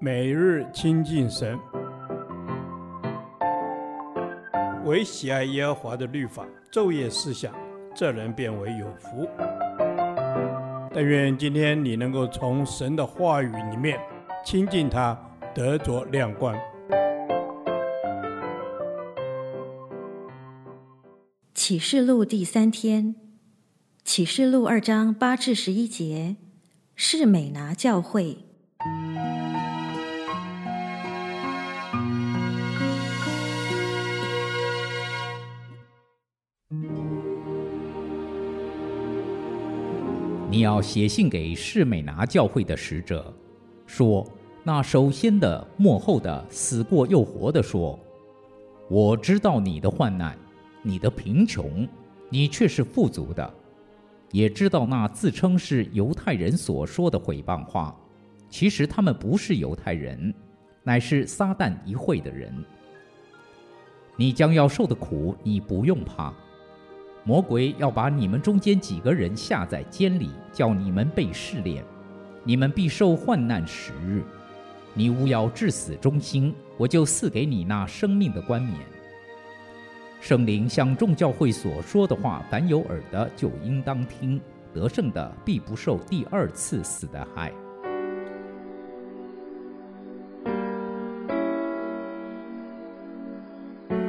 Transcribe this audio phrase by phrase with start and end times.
[0.00, 1.58] 每日亲近神，
[4.84, 7.54] 唯喜爱耶和华的律法，昼夜思想，
[7.94, 9.28] 这人便为有福。
[10.92, 13.98] 但愿今天你能够从神的话语里面
[14.44, 15.18] 亲近他，
[15.54, 16.56] 得着亮光。
[21.54, 23.14] 启示录第三天，
[24.04, 26.36] 启示录二章八至十一节，
[26.94, 28.44] 是美拿教会。
[40.54, 43.34] 你要写信给士美拿教会的使者，
[43.86, 44.24] 说：
[44.62, 47.98] 那首先的、末后的、死过又活的说，
[48.88, 50.38] 我知道你的患难，
[50.80, 51.88] 你的贫穷，
[52.28, 53.44] 你却是富足的；
[54.30, 57.92] 也知道那自称是犹太人所说的毁谤话，
[58.48, 60.32] 其实他们不是犹太人，
[60.84, 62.54] 乃是撒旦一会的人。
[64.14, 66.32] 你将要受的苦，你不用怕。
[67.26, 71.82] 魔鬼要把你们中间几个人下在监里，叫你们被试炼，
[72.44, 74.22] 你们必受患难十日。
[74.92, 78.78] 你务要至死忠心，我就赐给你那生命的冠冕。
[80.20, 84.40] 圣灵向众教会所说的话，凡有耳的就应当听。
[84.74, 87.52] 得胜的必不受第二次死的害。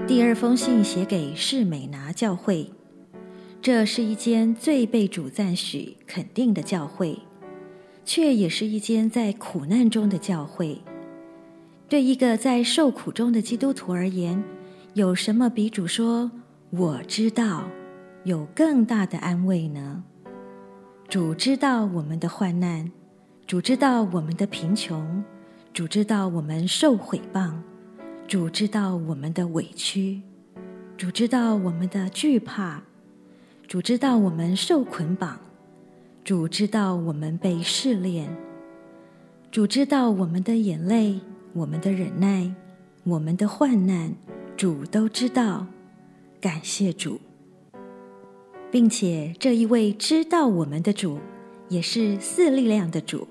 [0.06, 2.70] 第二封信写给士美拿教会。
[3.66, 7.18] 这是一间最被主赞许、肯定的教会，
[8.06, 10.80] 却也是一间在苦难中的教会。
[11.90, 14.44] 对一个在受苦中的基督徒而言，
[14.94, 16.30] 有什么比主说
[16.70, 17.68] “我知道”
[18.24, 20.04] 有更大的安慰呢？
[21.10, 22.92] 主知道我们的患难，
[23.48, 25.24] 主知道我们的贫穷，
[25.74, 27.56] 主知道我们受毁谤，
[28.28, 30.22] 主知道我们的委屈，
[30.96, 32.84] 主知道我们的惧怕。
[33.68, 35.40] 主知道我们受捆绑，
[36.24, 38.30] 主知道我们被试炼，
[39.50, 41.20] 主知道我们的眼泪、
[41.52, 42.54] 我们的忍耐、
[43.04, 44.14] 我们的患难，
[44.56, 45.66] 主都知道。
[46.40, 47.20] 感谢主，
[48.70, 51.18] 并且这一位知道我们的主，
[51.68, 53.28] 也是四力量的主，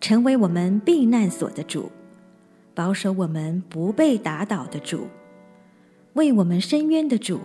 [0.00, 1.92] 成为我们避难所的主，
[2.74, 5.08] 保守我们不被打倒的主，
[6.14, 7.38] 为我们伸冤的主。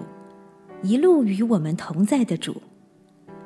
[0.84, 2.62] 一路与我们同在的主，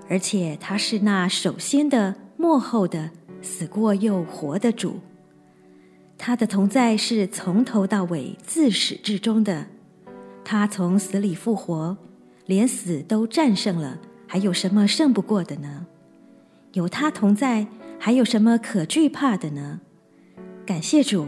[0.09, 3.09] 而且他是那首先的、末后的、
[3.41, 4.99] 死过又活的主。
[6.17, 9.65] 他的同在是从头到尾、自始至终的。
[10.43, 11.97] 他从死里复活，
[12.45, 15.87] 连死都战胜了，还有什么胜不过的呢？
[16.73, 17.65] 有他同在，
[17.97, 19.79] 还有什么可惧怕的呢？
[20.65, 21.27] 感谢主，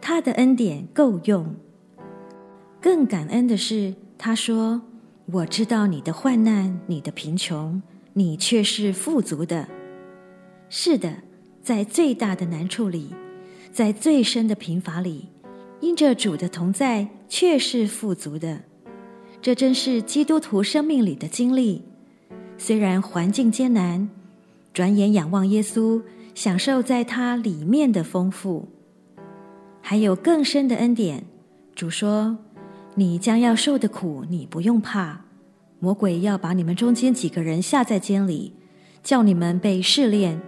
[0.00, 1.54] 他的恩典够用。
[2.80, 4.82] 更感恩的是，他说。
[5.32, 7.82] 我知道你的患难，你的贫穷，
[8.12, 9.66] 你却是富足的。
[10.68, 11.16] 是的，
[11.60, 13.12] 在最大的难处里，
[13.72, 15.28] 在最深的贫乏里，
[15.80, 18.62] 因着主的同在，却是富足的。
[19.42, 21.82] 这真是基督徒生命里的经历。
[22.56, 24.08] 虽然环境艰难，
[24.72, 26.00] 转眼仰望耶稣，
[26.36, 28.68] 享受在他里面的丰富，
[29.80, 31.24] 还有更深的恩典。
[31.74, 32.38] 主说。
[32.98, 35.20] 你将要受的苦，你不用怕。
[35.78, 38.54] 魔鬼要把你们中间几个人下在监里，
[39.02, 40.40] 叫你们被试炼，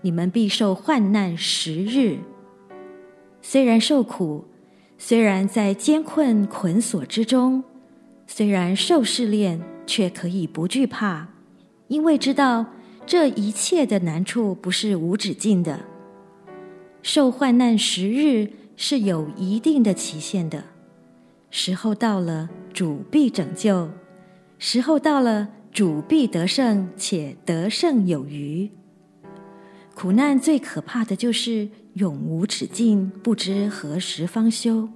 [0.00, 2.18] 你们必受患难十日。
[3.40, 4.44] 虽然受苦，
[4.98, 7.62] 虽然在艰困捆锁之中，
[8.26, 11.28] 虽然受试炼，却可以不惧怕，
[11.86, 12.66] 因为知道
[13.06, 15.78] 这一切的难处不是无止境的。
[17.00, 20.64] 受患难十日是有一定的期限的。
[21.54, 23.86] 时候到了，主必拯救；
[24.58, 28.70] 时候到了，主必得胜，且得胜有余。
[29.94, 34.88] 苦难最可怕的就是永无止境，不知何时方休。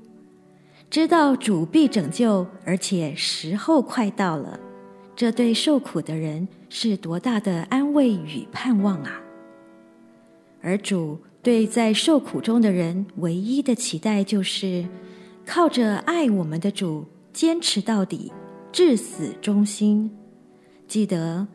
[0.89, 4.59] 知道主必拯救，而且时候快到了，
[5.15, 9.21] 这对受苦的人是多大的安慰与盼望啊！
[10.63, 14.87] 而主对在受苦中的人唯一的期待就是。
[15.47, 18.33] 靠着爱我们的主，坚持到底，
[18.73, 20.11] 至死忠心。
[20.89, 21.47] 记得，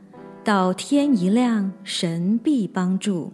[0.46, 3.34] 到天一亮，神必帮助。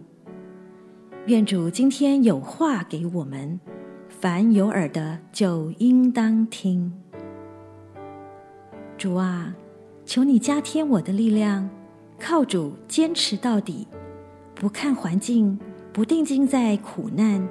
[1.26, 3.58] 愿主今天有话给我们，
[4.08, 6.92] 凡有耳的就应当听。
[8.98, 9.54] 主啊，
[10.04, 11.70] 求你加添我的力量，
[12.18, 13.86] 靠主坚持到底，
[14.56, 15.56] 不看环境，
[15.92, 17.48] 不定睛在苦难，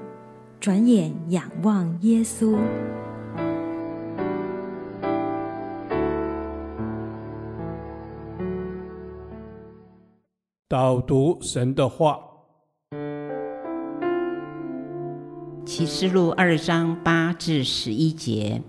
[0.59, 2.57] 转眼仰望耶稣。
[10.67, 12.19] 导读神的话，
[15.63, 18.61] 启示录二章八至十一节：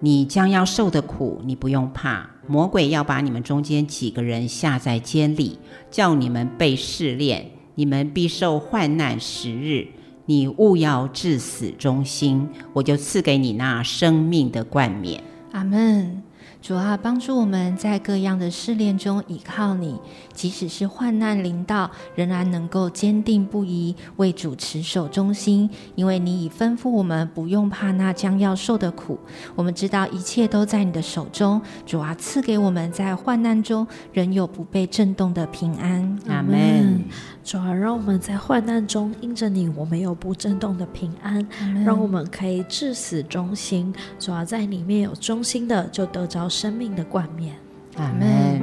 [0.00, 2.28] 你将要受的苦，你不用怕。
[2.48, 5.58] 魔鬼要把你们中间几个人下在监里，
[5.90, 7.46] 叫你们被试炼，
[7.76, 9.86] 你们必受患难十日。
[10.26, 15.22] 你勿要至死忠心，我就赐给你那生命的冠冕。
[15.52, 16.22] 阿门。
[16.66, 20.00] 主啊，帮助我们在各样的试炼中倚靠你，
[20.32, 29.16] 即使是患难临到，仍然能够坚定不移为主持守忠心，因为你已吩咐我们不用怕那将要受的苦。
[29.54, 31.62] 我们知道一切都在你的手中。
[31.86, 36.18] 主啊，赐给我们在患难中仍有不被震动的平安。
[36.26, 37.04] 阿门。
[37.44, 41.46] 主啊，让我们在患难中因着你，我们有不震动的平安，
[41.84, 43.94] 让我们可以至死忠心。
[44.18, 47.54] 主啊，在里面有忠心的，就得着生命的冠冕。
[47.98, 48.62] 阿门。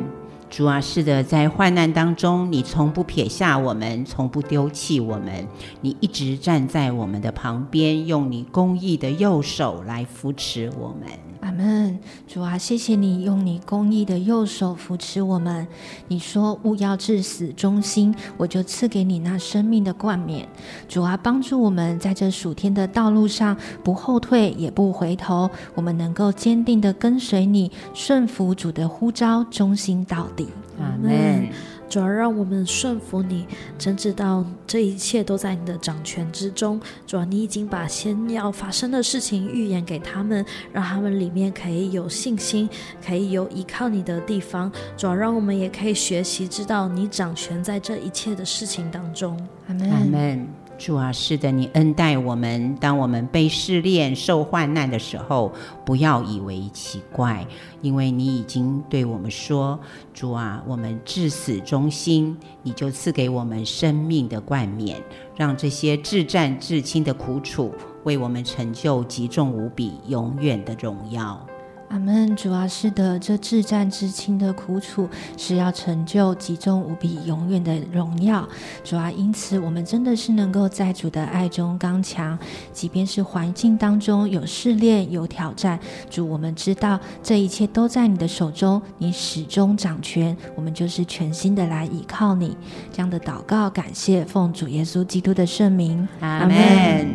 [0.50, 5.48] 主啊，是的，在患难当中，你从不撇下我们，从不丢弃我们，
[5.82, 11.08] 你一直站在我们的旁边，用你公义的右手来扶持我们。
[11.54, 11.98] 们，
[12.28, 15.68] 主啊，谢谢你用你公义的右手扶持我们。
[16.08, 20.48] 你说勿要至死忠心，我就赐给你那生命的冠冕。
[20.90, 30.48] 主啊，帮助我们在这属天的道路上不后退也不回头，我们能够坚定地跟随你，顺服主的呼召，忠心到底。
[30.80, 31.48] 阿门。
[31.94, 33.46] 主要让我们顺服你，
[33.78, 36.82] 真知道这一切都在你的掌权之中。
[37.06, 42.68] 主要你已经把先要发生的事情预言给他们，让他们里面可以有信心，
[43.06, 44.72] 可以有依靠你的地方。
[44.98, 49.40] 主要让我们也可以学习，知道你掌权在这一切的事情当中。
[49.68, 50.48] 阿门。
[50.78, 52.76] 主啊，是的，你恩待我们。
[52.76, 55.54] 当我们被试炼、受患难的时候，
[55.86, 57.46] 不要以为奇怪，
[57.82, 59.80] 因为你已经对我们说
[60.14, 65.02] ：“主啊，我们至死忠心，你就赐给我们生命的冠冕，
[65.38, 67.74] 让这些至战至轻的苦楚，
[68.04, 71.46] 为我们成就极重无比、永远的荣耀。”
[71.94, 75.08] 阿门，主啊，是的，这至战至亲的苦楚
[75.38, 78.50] 是要成就极重无比、永远的荣耀。
[78.84, 82.36] 主啊，因此我们真的是能够在主的爱中刚强，
[82.72, 85.80] 即便是环境当中有试炼、有挑战，
[86.10, 90.36] 主，我们知道这一切都在你的手中，你始终掌权。
[90.56, 92.58] 我们就是全心的来倚靠你。
[92.92, 96.08] 这样的祷告，感谢奉主耶稣基督的圣名。
[96.22, 97.08] 阿门。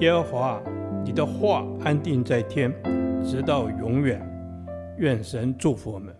[0.00, 0.60] 耶和华，
[1.04, 2.74] 你的话安定在天。
[3.24, 4.20] 直到永远，
[4.98, 6.14] 愿神祝福我们。